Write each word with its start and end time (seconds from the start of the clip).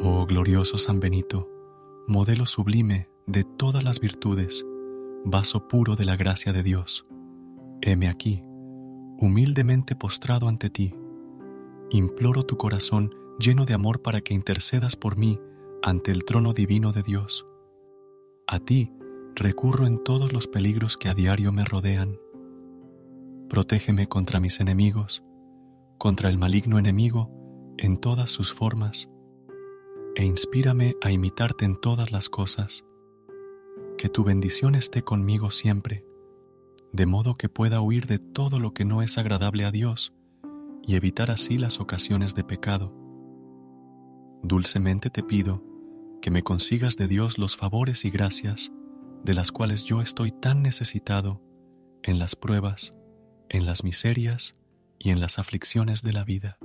Oh 0.00 0.26
glorioso 0.26 0.78
San 0.78 1.00
Benito, 1.00 1.48
modelo 2.06 2.46
sublime 2.46 3.08
de 3.26 3.42
todas 3.42 3.82
las 3.82 3.98
virtudes, 3.98 4.64
vaso 5.24 5.66
puro 5.66 5.96
de 5.96 6.04
la 6.04 6.14
gracia 6.14 6.52
de 6.52 6.62
Dios, 6.62 7.04
heme 7.80 8.06
aquí, 8.08 8.40
humildemente 9.18 9.96
postrado 9.96 10.46
ante 10.46 10.70
ti, 10.70 10.94
imploro 11.90 12.44
tu 12.44 12.56
corazón 12.56 13.12
lleno 13.40 13.64
de 13.64 13.74
amor 13.74 14.00
para 14.00 14.20
que 14.20 14.34
intercedas 14.34 14.94
por 14.94 15.16
mí 15.16 15.40
ante 15.82 16.12
el 16.12 16.24
trono 16.24 16.52
divino 16.52 16.92
de 16.92 17.02
Dios. 17.02 17.44
A 18.46 18.60
ti 18.60 18.92
recurro 19.34 19.84
en 19.84 20.04
todos 20.04 20.32
los 20.32 20.46
peligros 20.46 20.96
que 20.96 21.08
a 21.08 21.14
diario 21.14 21.50
me 21.50 21.64
rodean. 21.64 22.20
Protégeme 23.48 24.06
contra 24.06 24.38
mis 24.38 24.60
enemigos, 24.60 25.24
contra 25.98 26.28
el 26.28 26.38
maligno 26.38 26.78
enemigo 26.78 27.32
en 27.78 27.96
todas 27.96 28.30
sus 28.30 28.52
formas, 28.52 29.10
e 30.18 30.24
inspírame 30.24 30.96
a 31.00 31.12
imitarte 31.12 31.64
en 31.64 31.80
todas 31.80 32.10
las 32.10 32.28
cosas. 32.28 32.84
Que 33.96 34.08
tu 34.08 34.24
bendición 34.24 34.74
esté 34.74 35.04
conmigo 35.04 35.52
siempre, 35.52 36.04
de 36.92 37.06
modo 37.06 37.36
que 37.36 37.48
pueda 37.48 37.80
huir 37.80 38.08
de 38.08 38.18
todo 38.18 38.58
lo 38.58 38.74
que 38.74 38.84
no 38.84 39.00
es 39.02 39.16
agradable 39.16 39.64
a 39.64 39.70
Dios 39.70 40.12
y 40.82 40.96
evitar 40.96 41.30
así 41.30 41.56
las 41.56 41.78
ocasiones 41.78 42.34
de 42.34 42.42
pecado. 42.42 42.92
Dulcemente 44.42 45.08
te 45.08 45.22
pido 45.22 45.62
que 46.20 46.32
me 46.32 46.42
consigas 46.42 46.96
de 46.96 47.06
Dios 47.06 47.38
los 47.38 47.56
favores 47.56 48.04
y 48.04 48.10
gracias 48.10 48.72
de 49.22 49.34
las 49.34 49.52
cuales 49.52 49.84
yo 49.84 50.02
estoy 50.02 50.32
tan 50.32 50.62
necesitado 50.62 51.40
en 52.02 52.18
las 52.18 52.34
pruebas, 52.34 52.90
en 53.48 53.66
las 53.66 53.84
miserias 53.84 54.54
y 54.98 55.10
en 55.10 55.20
las 55.20 55.38
aflicciones 55.38 56.02
de 56.02 56.12
la 56.12 56.24
vida. 56.24 56.58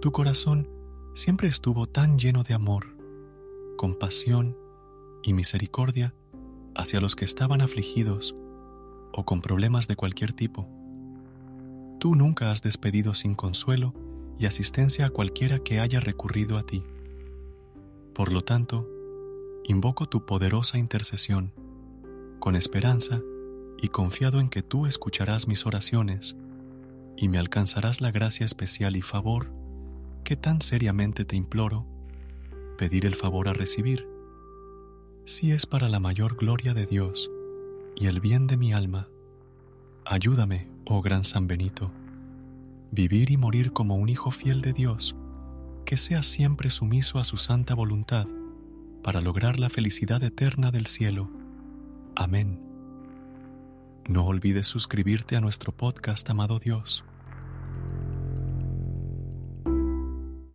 Tu 0.00 0.10
corazón 0.10 0.75
siempre 1.16 1.48
estuvo 1.48 1.86
tan 1.86 2.18
lleno 2.18 2.42
de 2.42 2.52
amor, 2.52 2.94
compasión 3.78 4.54
y 5.22 5.32
misericordia 5.32 6.14
hacia 6.74 7.00
los 7.00 7.16
que 7.16 7.24
estaban 7.24 7.62
afligidos 7.62 8.36
o 9.14 9.24
con 9.24 9.40
problemas 9.40 9.88
de 9.88 9.96
cualquier 9.96 10.34
tipo. 10.34 10.68
Tú 11.98 12.14
nunca 12.14 12.52
has 12.52 12.60
despedido 12.60 13.14
sin 13.14 13.34
consuelo 13.34 13.94
y 14.38 14.44
asistencia 14.44 15.06
a 15.06 15.10
cualquiera 15.10 15.58
que 15.58 15.80
haya 15.80 16.00
recurrido 16.00 16.58
a 16.58 16.66
ti. 16.66 16.84
Por 18.14 18.30
lo 18.30 18.42
tanto, 18.42 18.86
invoco 19.64 20.10
tu 20.10 20.26
poderosa 20.26 20.76
intercesión, 20.76 21.54
con 22.38 22.56
esperanza 22.56 23.22
y 23.80 23.88
confiado 23.88 24.38
en 24.38 24.50
que 24.50 24.60
tú 24.60 24.84
escucharás 24.84 25.48
mis 25.48 25.64
oraciones 25.64 26.36
y 27.16 27.30
me 27.30 27.38
alcanzarás 27.38 28.02
la 28.02 28.10
gracia 28.10 28.44
especial 28.44 28.96
y 28.96 29.02
favor 29.02 29.50
que 30.26 30.34
tan 30.34 30.60
seriamente 30.60 31.24
te 31.24 31.36
imploro, 31.36 31.86
pedir 32.78 33.06
el 33.06 33.14
favor 33.14 33.46
a 33.46 33.52
recibir, 33.52 34.08
si 35.24 35.52
es 35.52 35.66
para 35.66 35.88
la 35.88 36.00
mayor 36.00 36.34
gloria 36.34 36.74
de 36.74 36.84
Dios 36.84 37.30
y 37.94 38.08
el 38.08 38.18
bien 38.18 38.48
de 38.48 38.56
mi 38.56 38.72
alma. 38.72 39.08
Ayúdame, 40.04 40.68
oh 40.84 41.00
gran 41.00 41.22
San 41.22 41.46
Benito, 41.46 41.92
vivir 42.90 43.30
y 43.30 43.36
morir 43.36 43.72
como 43.72 43.94
un 43.94 44.08
hijo 44.08 44.32
fiel 44.32 44.62
de 44.62 44.72
Dios 44.72 45.14
que 45.84 45.96
sea 45.96 46.24
siempre 46.24 46.70
sumiso 46.70 47.20
a 47.20 47.24
su 47.24 47.36
santa 47.36 47.74
voluntad 47.74 48.26
para 49.04 49.20
lograr 49.20 49.60
la 49.60 49.70
felicidad 49.70 50.24
eterna 50.24 50.72
del 50.72 50.88
cielo. 50.88 51.30
Amén. 52.16 52.60
No 54.08 54.26
olvides 54.26 54.66
suscribirte 54.66 55.36
a 55.36 55.40
nuestro 55.40 55.70
podcast, 55.70 56.28
amado 56.28 56.58
Dios 56.58 57.04